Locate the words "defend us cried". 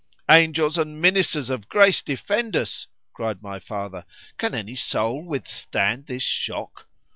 2.01-3.43